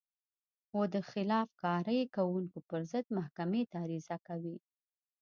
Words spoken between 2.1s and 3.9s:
کوونکو پر ضد محکمې ته